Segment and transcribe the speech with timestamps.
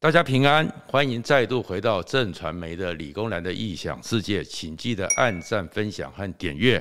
[0.00, 6.80] 大家平安，欢迎再度回到正传媒的理工男的异想世界，请记得按赞、分享和点阅。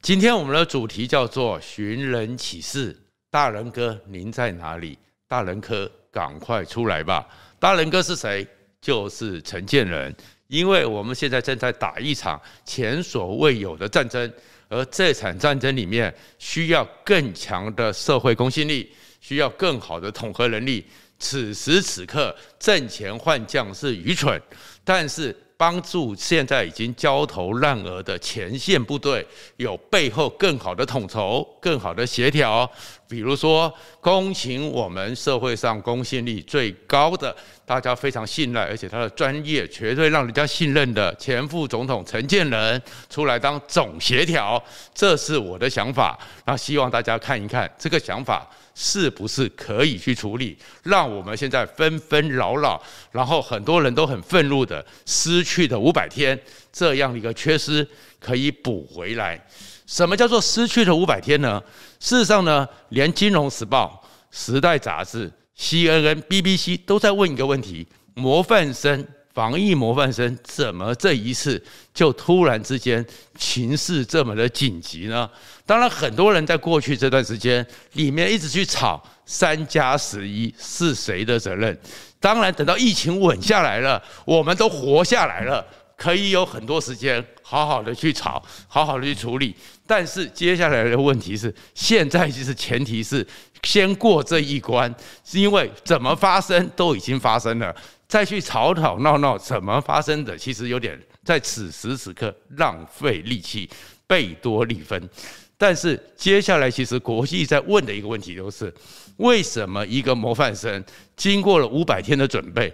[0.00, 2.98] 今天我们的主题叫做寻人启事。
[3.30, 4.96] 大仁哥，您在哪里？
[5.28, 7.28] 大仁哥，赶快出来吧！
[7.58, 8.46] 大仁哥是谁？
[8.80, 10.14] 就是陈建仁。
[10.46, 14.32] 因为我们现在正在打一场前所未有的战争，
[14.70, 18.90] 而这场战争里面需要更强的社会公信力，
[19.20, 20.86] 需要更好的统合能力。
[21.24, 24.38] 此时此刻，阵前换将是愚蠢，
[24.84, 32.70] 但是帮助现在已经焦头烂额的前线部队有背后更好的统筹、更好的协调。
[33.08, 46.18] 比如说，恭请我们社会上公信力最高的、大家非常信赖，而且他的专业绝对让人家信任的前副总统陈建仁出来当总协调，这是我的想法。
[46.44, 48.46] 那希望大家看一看这个想法。
[48.74, 50.58] 是不是可以去处理？
[50.82, 56.38] 让我们现在纷纷扰扰，然后很多人都很愤怒的失去的五百天
[56.72, 57.86] 这样的一个缺失
[58.18, 59.40] 可以补回来。
[59.86, 61.62] 什么叫做失去的五百天呢？
[62.00, 64.02] 事实上呢，连《金融时报》、
[64.44, 69.06] 《时代》杂志、CNN、BBC 都在问一个问题：模范生。
[69.34, 71.60] 防疫模范生怎么这一次
[71.92, 73.04] 就突然之间
[73.36, 75.28] 情势这么的紧急呢？
[75.66, 81.76] 当然，很多人在过去这段时间里面一直去吵三加十一是谁的责任。
[82.20, 85.66] 当然，等到疫情稳下来了，我们都活下来了，
[85.96, 89.52] 可以有很多时间好好的去吵，好好的去处理。
[89.86, 93.26] 但是接下来的问题是，现在就是前提是
[93.62, 94.94] 先过这一关，
[95.24, 97.74] 是因为怎么发生都已经发生了。
[98.14, 100.38] 再去吵吵闹闹，怎么发生的？
[100.38, 103.68] 其实有点在此时此刻浪费力气，
[104.06, 105.10] 贝多利分。
[105.58, 108.72] 但是接下来，其实国际在问的一个问题就是：
[109.16, 110.84] 为什么一个模范生
[111.16, 112.72] 经过了五百天的准备，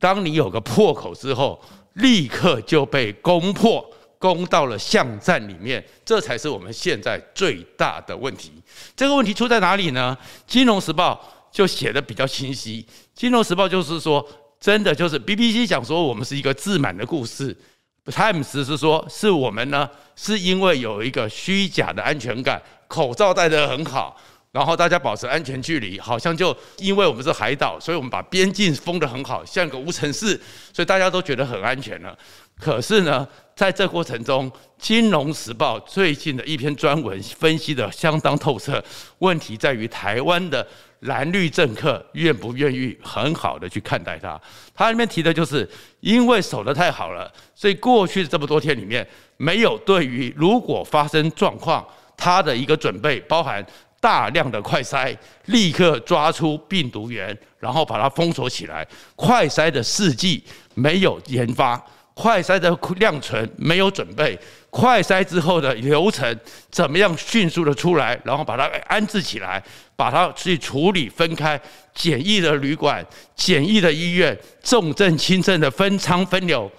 [0.00, 1.62] 当你有个破口之后，
[1.92, 3.88] 立刻就被攻破，
[4.18, 5.84] 攻到了巷战里面？
[6.04, 8.50] 这才是我们现在最大的问题。
[8.96, 10.18] 这个问题出在哪里呢？
[10.48, 11.14] 《金融时报》
[11.56, 12.82] 就写得比较清晰，
[13.14, 14.28] 《金融时报》就是说。
[14.60, 17.56] 真的就是 BBC 讲说我们是一个自满的故事
[18.04, 24.14] ，Times 是说是我们呢是因为有一个虚假的安全感，口罩戴得很好，
[24.52, 30.38] 然后大家保持安全距离，好像就因为我们是海岛，所以我们把边境封得很好，像个无尘室，
[30.74, 32.14] 所以大家都觉得很安全了。
[32.58, 33.26] 可是呢，
[33.56, 38.84] 在这过程中，《金融时报》最近的一篇专文分析得相当透彻，
[39.20, 40.66] 问题在于台湾的。
[41.00, 44.38] 蓝绿政客愿不愿意很好的去看待它？
[44.74, 45.68] 它里面提的就是，
[46.00, 49.06] 因为守得太好了，所以过去这么多天里面，
[49.36, 53.64] 没有对于如果发生状况，它的一个准备，包含
[53.98, 55.16] 大量的快筛，
[55.46, 58.86] 立刻抓出病毒源，然后把它封锁起来。
[59.16, 60.42] 快筛的试剂
[60.74, 61.82] 没有研发，
[62.12, 64.38] 快筛的量存没有准备。
[64.70, 66.38] 快筛之后的流程
[66.70, 69.62] 怎么样迅速的出来，然后把它安置起来，
[69.96, 71.60] 把它去处理分开
[71.92, 73.04] 简易的旅馆、
[73.34, 76.70] 简易的医院、重症轻症的分仓分流，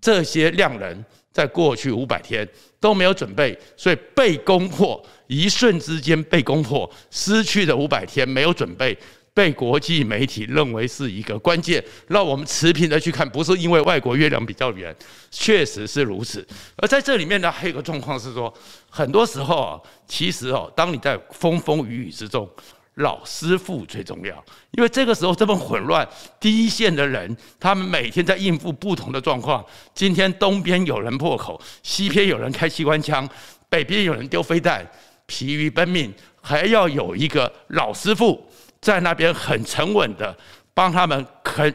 [0.00, 2.46] 这些量能在过去五百天
[2.80, 8.96] 都没有准备，所以被攻破，一瞬之间被攻破，失去的五百天没有准备。
[9.36, 14.96] 被国际媒体认为是一个关键，让我们持平的去看，不是因为外国月亮比较圆，
[15.30, 16.44] 确实是如此。
[16.76, 18.52] 而在这里面呢，还有一个状况是说，
[18.88, 22.48] 很多时候啊，其实哦，当你在风风雨雨之中，
[22.94, 26.08] 老师傅最重要，因为这个时候这么混乱，
[26.40, 29.62] 第一线的人他们每天在应付不同的状况。
[29.92, 33.28] 今天东边有人破口，西边有人开机关枪，
[33.68, 34.90] 北边有人丢飞弹，
[35.26, 36.10] 疲于奔命，
[36.40, 38.42] 还要有一个老师傅。
[38.80, 40.36] 在那边很沉稳的
[40.74, 41.74] 帮他们很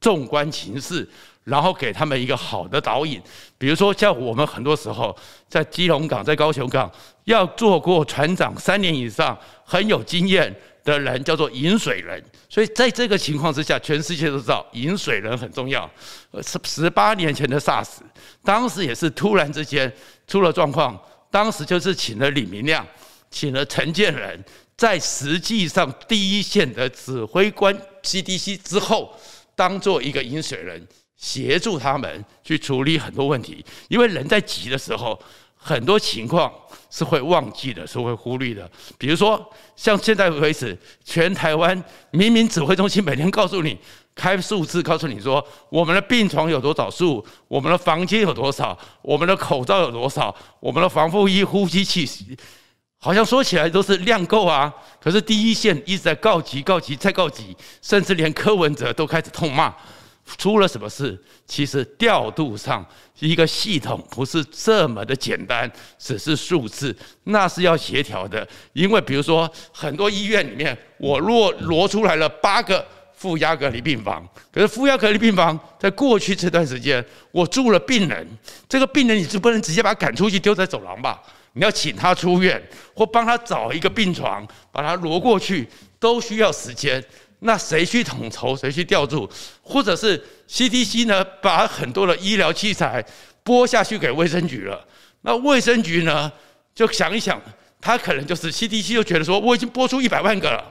[0.00, 1.08] 纵观情势，
[1.44, 3.20] 然后给他们一个好的导引。
[3.58, 5.16] 比如说，像我们很多时候
[5.48, 6.90] 在基隆港、在高雄港，
[7.24, 10.54] 要做过船长三年以上、很有经验
[10.84, 12.22] 的人，叫做引水人。
[12.48, 15.90] 所以在这个情况之下，全世界都知道引水人很重要。
[16.42, 17.88] 十十八年前的 SARS，
[18.44, 19.92] 当时也是突然之间
[20.26, 20.98] 出了状况，
[21.30, 22.86] 当时就是请了李明亮，
[23.30, 24.44] 请了陈建仁。
[24.76, 29.18] 在实际上第一线的指挥官 CDC 之后，
[29.54, 30.86] 当做一个引水人，
[31.16, 33.64] 协助他们去处理很多问题。
[33.88, 35.18] 因为人在急的时候，
[35.54, 36.52] 很多情况
[36.90, 38.70] 是会忘记的，是会忽略的。
[38.98, 43.78] 比如说，像现在为止，全台湾明明指挥中心每天告诉你
[44.14, 52.06] 开数字，告诉你说我们的病床有多少数，我们的房间有多少，我们的口罩有多少，我们的防护衣、呼吸器。
[52.98, 59.74] 好像说起来都是量够啊，可是第一线一直在告急、告急再告急，甚至连柯文哲都开始痛骂。
[60.38, 61.16] 出了什么事？
[61.46, 62.84] 其实调度上
[63.20, 65.70] 一个系统不是这么的简单，
[66.00, 68.44] 只是数字，那是要协调的。
[68.72, 78.26] 因为比如说很多医院里面，我若挪出来了八个负压隔离病房，可是负压隔离病房在过去这段时间，我住了病人，
[78.68, 81.22] 这个病人你就不能直接把他赶出去丢在走廊吧？
[81.56, 82.62] 你要请他出院，
[82.94, 85.66] 或帮他找一个病床，把他挪过去，
[85.98, 87.02] 都需要时间。
[87.40, 88.54] 那谁去统筹？
[88.54, 89.28] 谁去调度？
[89.62, 91.24] 或者是 CDC 呢？
[91.40, 93.02] 把很多的医疗器材
[93.42, 94.86] 拨下去给卫生局了。
[95.22, 96.30] 那卫生局呢？
[96.74, 97.40] 就想一想，
[97.80, 100.62] 他可能就是 CDC 就觉得说，我已经拨出一百万个了。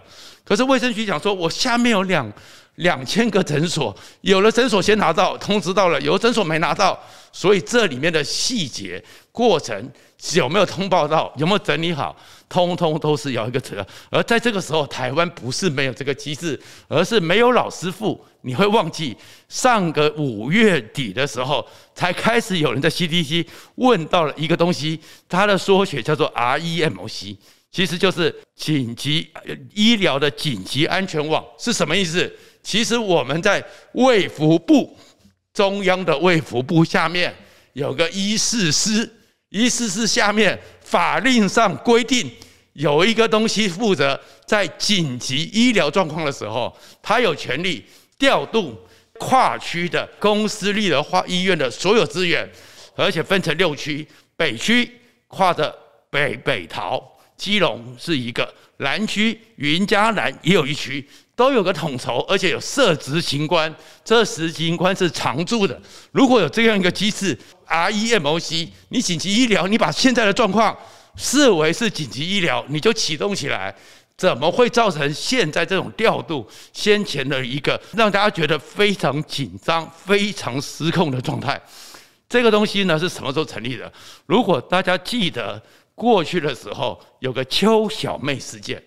[0.43, 2.31] 可是卫生局讲说，我下面有两
[2.75, 6.99] 两千个诊所，有的诊所先拿到通知到了，有的诊所没拿到，
[7.31, 9.91] 所以这里面的细节过程
[10.35, 12.15] 有没有通报到，有没有整理好？
[12.47, 18.23] 通通都是要一个责，而在这个时候，台湾不是没有这个机制，而是没有老师傅。
[18.41, 19.17] 你会忘记
[19.49, 21.65] 上个五月底的时候，
[21.95, 27.35] 才开始有人在 CDC 问到了一个东西，它的缩写叫做 REMC，
[27.71, 29.27] 其实就是紧急
[29.73, 32.31] 医疗的紧急安全网，是什么意思？
[32.61, 33.63] 其实我们在
[33.93, 34.95] 卫福部
[35.51, 37.33] 中央的卫福部下面
[37.73, 39.11] 有个医事司，
[39.55, 40.59] 意思是下面。
[40.81, 42.31] 法令上规定
[42.73, 46.71] 有一个东西负责在紧急医疗状况的时候，
[47.01, 47.83] 他有权利
[48.19, 48.79] 调度
[49.17, 52.47] 跨区的公私立的化医院的所有资源，
[52.95, 54.07] 而且分成六区，
[54.37, 54.87] 北区
[55.27, 55.75] 跨着
[56.11, 63.73] 北北桃、基隆是一个，南区云嘉南也有一区，都有个统筹，而且有设执行官，
[64.03, 65.79] 这执行官是常驻的。
[66.11, 67.37] 如果有这样一个机制。
[67.67, 70.77] REMOC，你紧急医疗，你把现在的状况
[71.15, 73.75] 视为是紧急医疗，你就启动起来，
[74.15, 81.59] 怎么会造成现在这种调度先前的一个让大家觉得非常紧张、非常失控的状态？
[82.29, 83.91] 这个东西呢是什么时候成立的？
[84.27, 85.59] 如果大家记得
[85.95, 88.81] 过去的时候，有个邱小妹事件。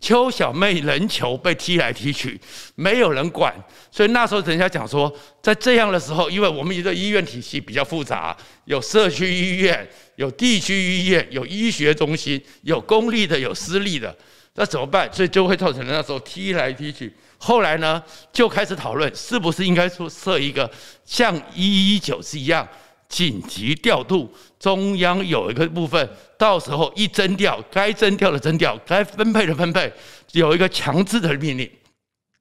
[0.00, 2.40] 邱小妹人球被踢来踢去，
[2.74, 3.54] 没有人管，
[3.88, 14.12] 所以那时候人家讲说，在这样的时候，因为我们一个医院体系比较复杂，有社区医院，有地区医院，有医学中心，有公立的，有私立的，
[14.56, 15.08] 那怎么办？
[15.12, 17.14] 所以就会造成那时候踢来踢去。
[17.38, 20.68] 后来呢，就开始讨论是不是应该说设一个
[21.04, 22.66] 像一一九是一样。
[23.12, 29.92] 紧急调度，中央有一个部分，到时候一征调，该征调的征调，该分配的分配，
[30.32, 31.70] 有一个强制的命令。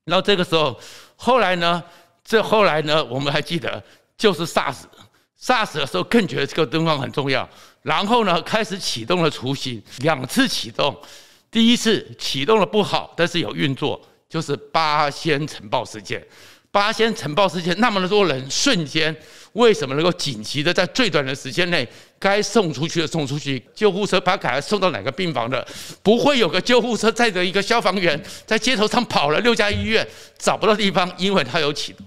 [0.05, 0.79] 然后这个时候，
[1.17, 1.83] 后来呢？
[2.23, 3.03] 这后来呢？
[3.03, 3.83] 我们还记得，
[4.15, 7.47] 就是 SARS，SARS 的时候更觉得这个灯光很重要。
[7.81, 10.97] 然后呢，开始启动了雏形，两次启动，
[11.51, 16.25] 第一次启动了不好，但是有运作，就是八仙尘爆事件。
[16.71, 19.13] 八仙尘爆事件，那么多人瞬间
[19.53, 21.85] 为什么能够紧急的在最短的时间内
[22.17, 23.61] 该送出去的送出去？
[23.75, 25.67] 救护车把赶来送到哪个病房的？
[26.01, 30.07] 不会有个救护车载着一个消防员在街头上跑了六家医院
[30.39, 32.05] 找不到地方，因为他有启动。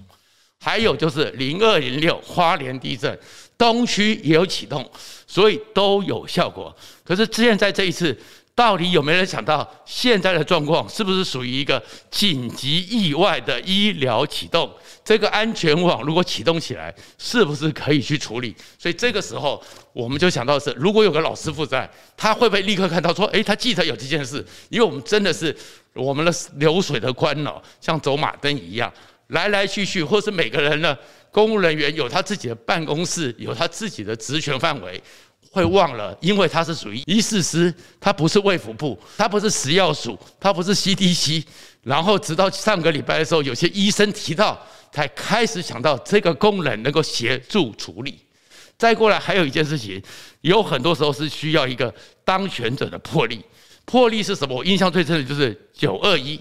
[0.59, 3.19] 还有就是零二零六花莲地震，
[3.59, 4.91] 东区也有启动，
[5.27, 6.75] 所以都有效果。
[7.05, 8.19] 可是之前在这一次。
[8.57, 14.73] 到底有没有人想到现在的状况是不是属于一个紧急意外的医疗启动？
[15.05, 18.55] 这个安全网如果启动起来，是不是可以去处理？
[18.79, 19.61] 所以这个时候
[19.93, 24.45] 我们就想到是，如果有个老师傅在，他会不会立刻看到说，诶，他记得有这件事？
[24.69, 25.55] 因为我们真的是
[25.93, 28.93] 我们的流水的官脑，像走马灯一样
[29.29, 30.97] 来来去去，或是每个人呢，
[31.33, 35.03] 公务人员有他自己的办公室，有他自己的职权范围。
[35.51, 41.45] 会忘了，因为它是属于医事司，它不是卫福部，它不是食药署，它不是 CDC。
[41.83, 44.59] 然后直到上个礼拜的时候，有些医生提到，
[44.91, 48.19] 才开始想到这个功能能够协助处理。
[48.77, 50.03] 再过来还有一件事情，
[50.41, 53.41] 有很多时候是需要一个当权者的魄力。
[53.85, 54.57] 魄力是什么？
[54.57, 56.41] 我印象最深的就是九二一，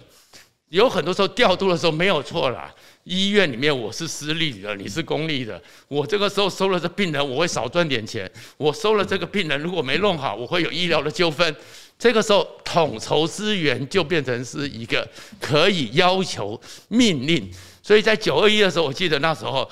[0.73, 2.73] 有很多时候调度的时候没有错啦。
[3.03, 5.61] 医院里面我是私立的，你是公立的。
[5.87, 8.29] 我这个时候收了这病人，我会少赚点钱。
[8.57, 11.55] 我收了这个病人，如果没弄好，我会有医疗的纠纷。
[11.99, 15.07] 这个时候统筹资源就变成是一个
[15.39, 17.47] 可以要求命令。
[17.83, 19.69] 所以在九二一的时候，我记得那时候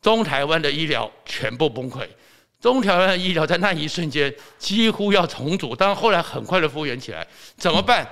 [0.00, 2.06] 中台湾的医疗全部崩溃，
[2.60, 7.26] 中台湾的医疗在那一瞬间几乎要重组，但后来很快的复原起来。
[7.56, 8.06] 怎么办？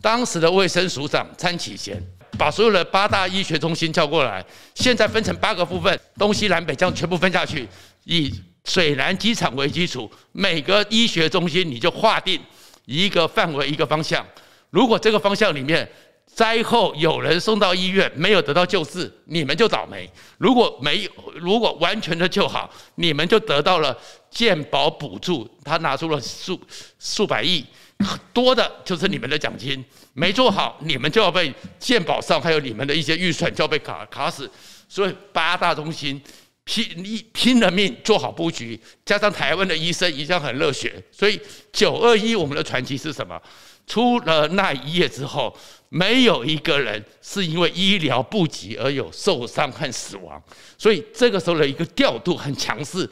[0.00, 2.02] 当时的卫生署长参启贤。
[2.38, 7.66] 把所有的八大医学中心叫过来，现在分成八个部分，东西南北这样全部分下去，
[8.04, 8.30] 以
[8.66, 12.38] 水南机场为基础，每个医学中心你就划定
[12.84, 14.26] 一个范围，一个方向。
[14.68, 15.88] 如果这个方向里面
[16.26, 23.96] 灾后有人送到医院没有得到救治，你们就倒霉；如果没有，如果完全的救好，你们就得到了
[24.30, 26.60] 健保补助，他拿出了数
[26.98, 27.64] 数百亿，
[28.32, 29.84] 多的就是你们的奖金。
[30.14, 34.50] 没做好，你们就要被健保上还有你们的一些预算就要被卡卡死。
[34.88, 36.20] 所以八大中心。
[36.68, 41.40] 拼一拼了命做好布局，加上台湾的医生一向很热血，所以
[41.72, 43.40] 九二一我们的传奇是什么？
[43.86, 45.56] 出了那一夜之后，
[45.90, 50.42] 没有一个人是因为医疗不及而有受伤和死亡，
[50.76, 53.08] 所以这个时候的一个调度很强势。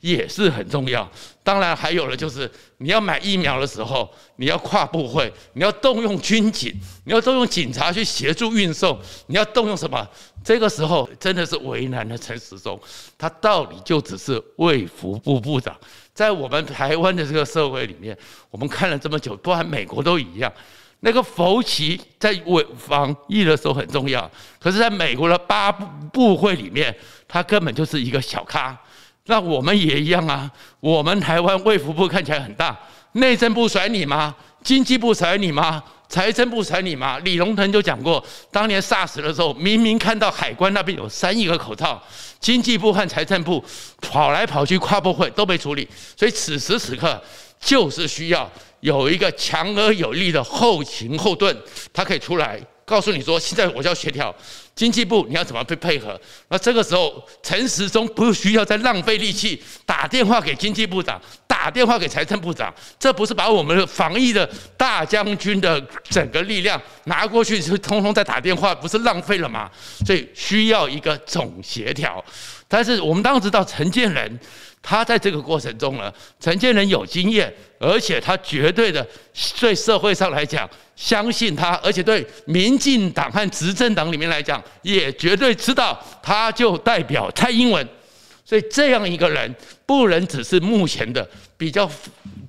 [0.00, 1.08] 也是很重要。
[1.42, 6.74] 当然，还有了就是你要买疫苗的时候，你要跨部会，你要动用军警，
[7.04, 10.06] 你要动用警察去协助运送，你要动用什么？
[10.44, 12.80] 这个时候真的是为难了陈时中，
[13.18, 15.76] 他到底就只是卫福部部长。
[16.14, 18.16] 在我们台湾的这个社会里面，
[18.50, 20.52] 我们看了这么久，不然美国都一样。
[21.00, 26.94] 那个佛奇在为防疫的时候很重要，可是在美国的八部部会里面，
[27.28, 28.76] 他根本就是一个小咖。
[29.26, 32.76] 那我们也一样啊，我们台湾卫福部看起来很大，
[33.12, 34.34] 内政部甩你吗？
[34.62, 35.82] 经济部甩你吗？
[36.08, 37.18] 财政部甩你吗？
[37.24, 42.00] 李龙腾就讲过，当年 SARS 的时候，明明看到海关那边有三亿个口罩，
[42.38, 43.62] 经济部和财政部
[44.00, 47.20] 跑来跑去跨部会都没处理，所以此时此刻
[47.60, 48.48] 就是需要
[48.80, 51.56] 有一个强而有力的后勤后盾，
[51.92, 52.60] 他可以出来。
[52.86, 54.34] 告诉你说，现在我要协调
[54.76, 56.18] 经济部，你要怎么去配合？
[56.48, 69.68] 那这个时候，陈时中不需要再浪费力气打电话给经济部长，打电话给财政部长，这不是把我们的防疫的大将军的整个力量拿过去，就通通在打电话，不是浪费了吗？
[70.06, 72.24] 所以需要一个总协调。
[72.68, 74.38] 但是我们当然知道陈建仁。
[74.88, 79.04] 他在这个过程中呢，陈建仁有经验，而且他绝对的
[79.58, 87.84] 对社会上来讲相信他，而且对民进党和执政党里面来讲也绝对知道，他就代表蔡英文，
[88.44, 89.52] 所以这样一个人
[89.84, 91.90] 不能只是目前的比较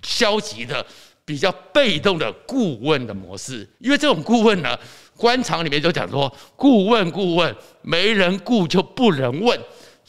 [0.03, 0.85] 消极的、
[1.25, 4.77] 比较被动的顾问的模式，因为这种顾问呢，
[5.15, 9.59] 官场里面就讲说，顾问顾问没人顾就不能问。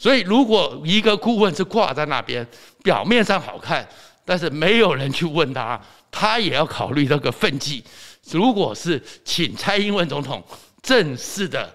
[0.01, 2.47] 所以，如果一个顾问是挂在那边，
[2.81, 3.85] 表面上好看，
[4.23, 5.77] 但是没有人去问他，
[6.09, 7.83] 他也要考虑这个分际。
[8.31, 10.41] 如果是请蔡英文总统
[10.81, 11.69] 正式的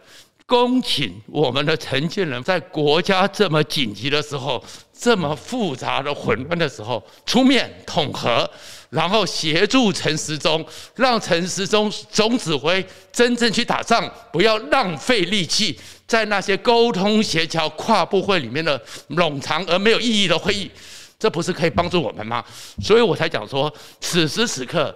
[0.47, 4.63] 恭请我们的陈建仁，在国家这么紧急的时候、
[4.99, 8.49] 这么复杂的混乱的时候出面统合，
[8.89, 10.65] 然后协助陈时中，
[10.95, 15.79] 让陈时中总指挥真正去打仗，不要浪费力气。
[16.07, 18.81] 在那些沟通协调跨部会里面的
[19.11, 20.71] 冗长而没有意义的会议，
[21.19, 22.45] 这不是可以帮助我们吗？
[22.83, 24.95] 所以我才讲说，此时此刻，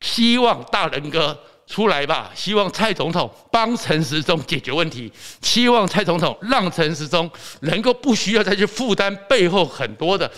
[0.00, 10.30] 希望大仁哥出来吧，希望蔡总统帮陈时中解决问题，希望蔡总统让陈时中能够不需要再去负担背后很多的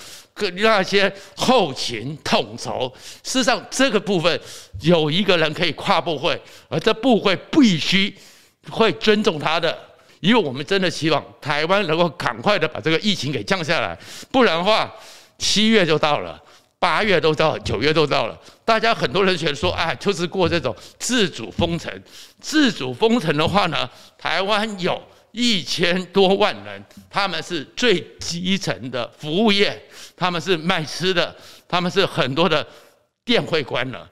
[0.56, 2.92] 那些后勤统筹。
[3.22, 4.40] 事实上，这个部分
[4.80, 8.12] 有一个人可以跨部会，而这部会必须
[8.70, 9.88] 会尊重他的。
[10.20, 13.98] 因为我们真的希望台湾能够赶快的把这个疫情给降下来，
[14.32, 14.92] 不然的话，
[15.38, 16.42] 七月就到了，
[16.78, 21.92] 八月都到，九月都到了，大家很多人觉得说，哎，就是过这种自主封城。
[22.40, 25.00] 自主封城的话呢，台湾有
[25.32, 29.80] 一千多万人，他们是最基层的服务业，
[30.16, 31.34] 他们是卖吃的，
[31.68, 32.66] 他们是很多的
[33.25, 34.08] 店会关了，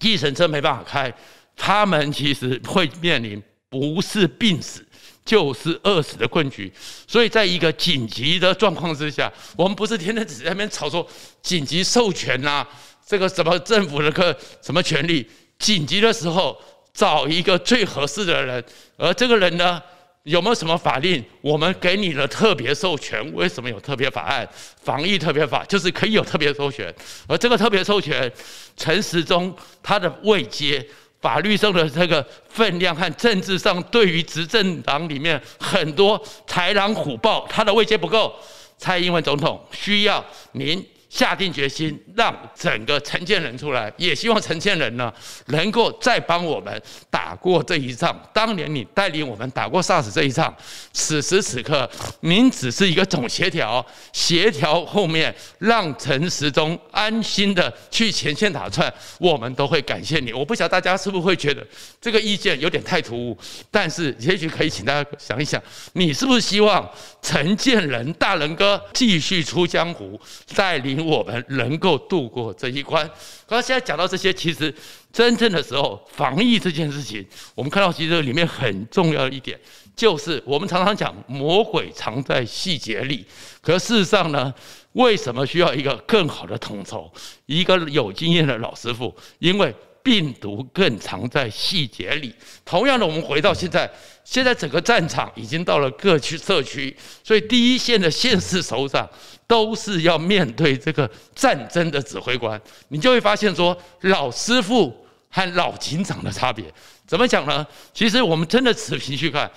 [0.00, 1.12] 计程车没办法开，
[1.56, 4.86] 他们其实会面临不是病死。
[5.24, 6.72] 就是饿死的困局，
[7.06, 11.06] 所以在一个紧急的状况之下，我们不是天天只在那边吵说
[11.42, 12.68] 紧急授权呐、啊，
[13.06, 16.56] 这个什么政府的个什么权利，紧急的时候
[16.92, 18.64] 找一个最合适的人，
[18.96, 19.80] 而这个人呢，
[20.24, 21.22] 有没有什么法令？
[21.42, 24.48] 我们给你了特别授权，为什么有特别法案？
[24.82, 26.92] 防疫特别法就是可以有特别授权，
[27.28, 28.32] 而这个特别授权，
[28.76, 30.84] 陈时中他的位阶。
[31.20, 38.34] 法律上的这个分量和政治上对于执政党里面很多豺狼虎豹，他的威胁不够，
[38.78, 40.84] 蔡英文总统需要您。
[41.10, 45.12] 下定决心让整个陈建仁出来，也希望陈建仁呢
[45.46, 48.16] 能够再帮我们打过这一仗。
[48.32, 50.54] 当年你带领我们打过 SARS 这一仗，
[50.92, 51.90] 此时此刻
[52.20, 58.88] 您只是一个总协调，协调后面让陈时中安心的去前线打仗，
[59.18, 60.32] 我们都会感谢你。
[60.32, 61.66] 我不晓得大家是不是会觉得
[62.00, 63.36] 这个意见有点太突兀，
[63.68, 65.60] 但是也许可以请大家想一想，
[65.94, 66.88] 你是不是希望
[67.20, 70.16] 陈建仁大仁哥继续出江湖，
[70.54, 70.99] 带领？
[71.04, 73.06] 我们能够度过这一关。
[73.46, 74.74] 刚刚现在讲到这些，其实
[75.12, 79.58] 真正的时候，防疫这件事情，我们看到其实里面很重要的一点，
[79.96, 83.24] 就是我们常常讲魔鬼藏在细节里。
[83.60, 84.52] 可事实上呢，
[84.92, 87.10] 为什么需要一个更好的统筹，
[87.46, 89.14] 一个有经验的老师傅？
[89.38, 89.74] 因为
[90.10, 92.34] 病毒更藏在细节里。
[92.64, 93.88] 同样的，我们回到现在，
[94.24, 99.08] 现在整个战场已经到了各区社区，所以第一线的县市首长
[99.46, 102.60] 都是要面对这个战争的指挥官。
[102.88, 104.92] 你就会发现说，老师傅
[105.28, 106.64] 和老警长的差别
[107.06, 107.64] 怎么讲呢？
[107.94, 109.48] 其实我们真的持平去看，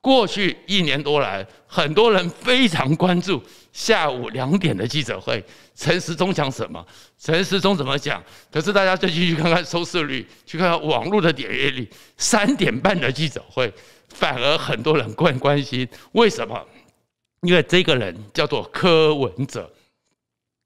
[0.00, 5.44] 过去一年多来，很多人非常关注下午两点的记者会。
[5.76, 6.84] 陈时中讲什么？
[7.18, 8.22] 陈时中怎么讲？
[8.50, 11.88] 可是大家再继续看看收视率，去看看网络的点阅率。
[12.16, 13.70] 三点半的记者会，
[14.08, 15.86] 反而很多人更关心。
[16.12, 16.66] 为什么？
[17.42, 19.70] 因为这个人叫做柯文哲。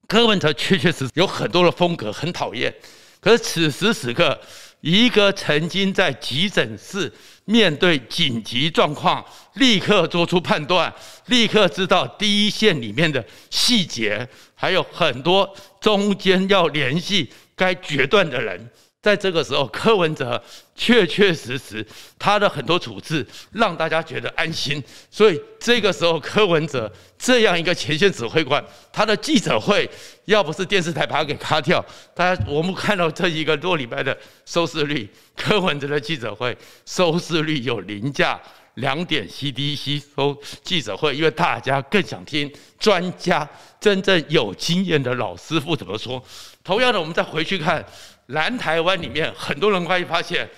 [0.06, 2.72] 柯文哲确确实实有很多的风格，很讨厌。
[3.20, 4.40] 可是此时此刻，
[4.80, 7.12] 一个曾经在急诊室
[7.44, 9.24] 面对紧急状况，
[9.54, 10.92] 立刻做出判断，
[11.26, 18.70] 立刻知道第一线里面的细节，还有很多中间要联系该决断的人。
[19.02, 20.42] 在这个时候，柯文哲
[20.74, 21.84] 确确实实
[22.18, 29.88] 他的很多处置让大家觉得安心，所以这个时候柯文哲这样一个前线指挥官，他的记者会
[30.26, 31.82] 要不是电视台把他给卡掉，
[32.14, 34.14] 大家我们看到这一个多礼拜的
[34.44, 36.54] 收视率，柯文哲的记者会
[36.84, 38.38] 收视率有凌驾
[38.74, 43.48] 两点 CDC 收记者会，因为大家更想听专家
[43.80, 46.22] 真正有经验的老师傅怎么说。
[46.62, 47.82] 同样的，我们再回去看。
[48.30, 50.48] 南台湾里面很多人会发现，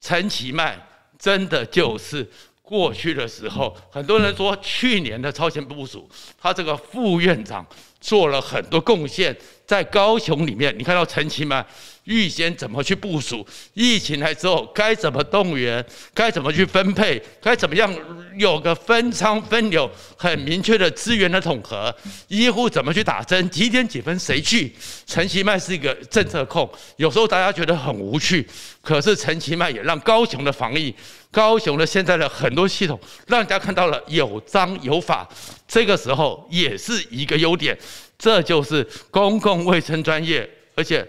[0.00, 0.78] 陈其迈
[1.18, 2.28] 真的就是
[2.62, 6.08] 过去的时候，很多人说去年的超前部署，
[6.40, 7.66] 他这个副院长
[8.00, 11.64] 做了很多贡献，在高雄里面，你看到陈其迈。
[12.08, 13.46] 预先怎么去部署？
[13.74, 15.84] 疫情来之后该怎么动员？
[16.14, 17.22] 该怎么去分配？
[17.38, 17.94] 该怎么样
[18.38, 21.94] 有个分仓分流很明确的资源的统合？
[22.28, 23.48] 医护怎么去打针？
[23.50, 24.74] 几点几分谁去？
[25.06, 28.48] 陈其迈是一个政策控，有时候大家觉得很无趣，
[28.80, 30.94] 可是陈其迈也让高雄的防疫、
[31.30, 35.28] 高雄的现在的很多系统，让人家看到了有章有法。
[35.66, 37.78] 这个时候也是一个优点，
[38.16, 41.06] 这就是公共卫生专业，而且。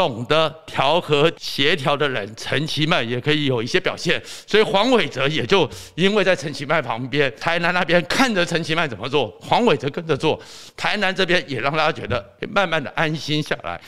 [0.00, 10.40] 懂得调和协调的人，陈其迈也可以有一些表现，所以黄伟哲也就因为在陈其迈旁边，台南那边看着陈其迈怎么做，黄伟哲跟着做，
[10.74, 13.78] 台南这边也让大家觉得慢慢的安心下来。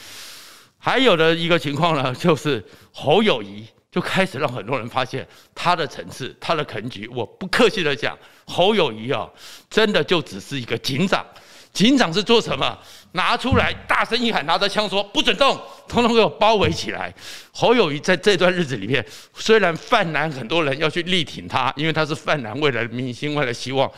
[0.79, 7.09] 还有的一个情况呢，就是侯友宜就开始让很多人发现他的层次，他的肯举。
[7.09, 9.27] 我不客气的讲，侯友宜啊，
[9.70, 11.25] 真的就只是一个警长。
[11.72, 12.78] 警长是做什么？
[13.12, 15.58] 拿出来大声一喊，拿着枪说不准动，
[15.88, 17.12] 统统给我包围起来。
[17.50, 19.04] 侯友宜在这段日子里面，
[19.35, 23.90] 虽然泛蓝很多人要去力挺他，因为他是泛蓝未来的明星，未来的希望。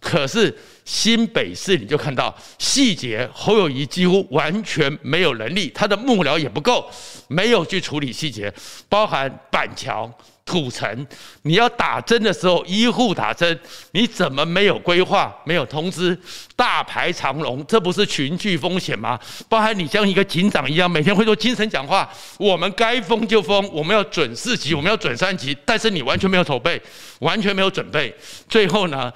[0.00, 6.88] 可是新北市你就看到细节，侯友宜几乎完全没有能力，他的幕僚也不够，
[7.28, 8.52] 没有去处理细节，
[8.88, 10.10] 包含板桥。
[10.50, 11.06] 土城，
[11.42, 13.56] 你要打针的时候，医护打针，
[13.92, 16.18] 你怎么没有规划、没有通知？
[16.56, 19.16] 大排长龙，这不是群聚风险吗？
[19.48, 26.82] 包含你像一个警长一样，每天会做精神讲话，我们该封就封，我们要准四级，我们要准三级，但是你完全没有筹备，
[27.20, 28.12] 完全没有准备，
[28.48, 29.12] 最后呢，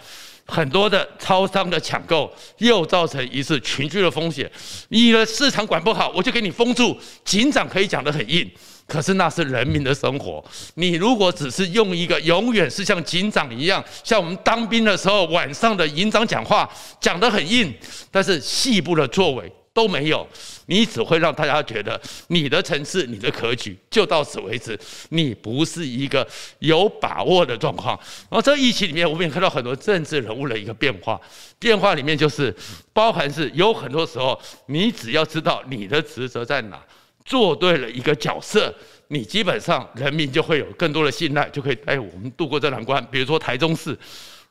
[0.46, 4.48] 很多的超商的抢购又造成一次群聚的风险。
[4.90, 6.96] 你的市场管不好，我就给你封住。
[7.24, 8.48] 警长可以讲得很硬。
[8.86, 10.44] 可是那是人民的生活，
[10.74, 16.68] 你如果只是用一个永远是像警长一样，像我们当兵的时候晚上的营长讲话
[17.00, 17.72] 讲得很硬，
[18.10, 20.28] 但是细部的作为都没有，
[20.66, 26.24] 你只会让大家觉得你的层次、你的格局就到此为止，你不是一个
[26.58, 27.98] 有把握的状况。
[28.30, 31.18] 然后这疫情里面，我们也看到很多政治人物的一个变化，
[31.58, 32.54] 变化里面就是
[32.92, 36.80] 包含是有很多时候，你只要知道你的职责在哪。
[37.24, 38.74] 做对了一个角色，
[39.08, 43.02] 你基本上人民就会有更多的信赖，就可以带我们度过这难关。
[43.10, 43.98] 比如说台中市，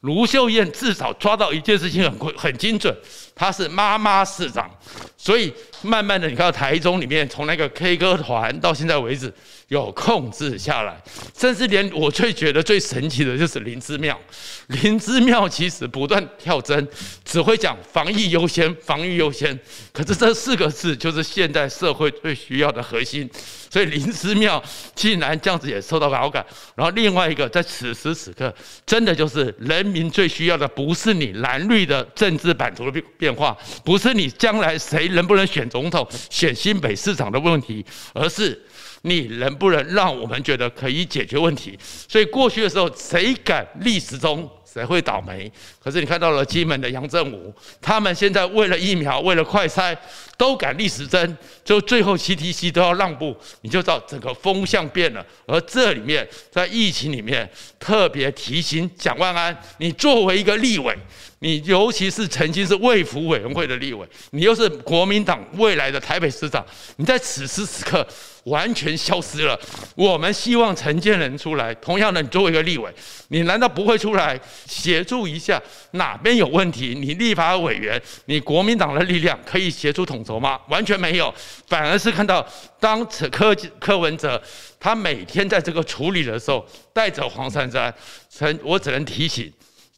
[0.03, 2.95] 卢秀燕至少抓到一件事情很很精准，
[3.35, 4.69] 她是妈妈市长，
[5.17, 9.33] 所以慢慢的你看台中里面从那个 K 歌团到现在为止。
[9.69, 11.01] 有控制下来，
[11.35, 14.19] 甚至连我最觉得最神奇的就是林姿妙。
[14.67, 16.87] 林姿妙其实不断跳针，
[17.25, 19.57] 只会讲防疫优先，防疫优先。
[19.91, 23.27] 可是这四个字就是现代社会最需要的核心。
[23.71, 24.63] 所以林姿妙
[24.93, 26.45] 竟然这样子也受到好感。
[26.75, 28.53] 然后另外一个，在此时此刻，
[28.85, 38.59] 真的就是人民最需要的不是你蓝绿的政治版图的变变化，不是你将来谁能不能选总统、选新北市长的问题，而是
[39.03, 41.77] 你能不能让我们觉得可以解决问题。
[42.09, 44.49] 所以过去的时候，谁敢历史中？
[44.73, 45.51] 谁会倒霉？
[45.79, 49.95] 可是你看到了金门的杨振武，他们现在为了疫苗，为了快筛，
[50.35, 55.23] 都赶逆时针，就最后 CTC 都要让步，你就知道整个风向变了。
[55.45, 57.47] 而这里面，在疫情里面，
[57.79, 60.97] 特别提醒蒋万安，你作为一个立委。
[61.43, 68.07] 你尤其是曾经是卫福委员会的立委，你又是国民党未来的台北市长，你在此时此刻
[68.45, 69.59] 完全消失了。
[69.93, 72.89] 我们希望陈建仁出来，同样的，你作为一个立委，
[73.27, 76.95] 你难道不会出来协助一下哪边有问题？
[76.97, 80.57] 你立法委员，你国民党的力量可以协助统筹吗？
[80.69, 81.33] 完全没有，
[81.67, 82.47] 反而是看到
[82.79, 84.41] 当此柯柯文哲
[84.79, 87.93] 他每天在这个处理的时候，带着黄珊珊，
[88.33, 89.51] 陈，我只能提醒。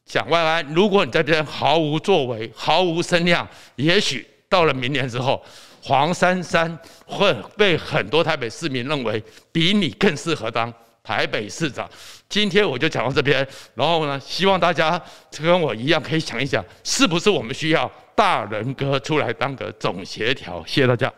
[0.06, 5.44] 蒋万安，如果你在这边毫无作为、毫无声量，也许到了明年之后，
[5.84, 10.72] 黄珊珊会被很多台北市民认为比你更适合当
[11.04, 11.90] 台北市长。
[12.30, 20.64] 今天我就讲到这边，然后呢，希望大家跟我一样可以想一想，是不是我们需要大仁哥出来当个总协调？
[20.68, 21.12] 谢谢大家。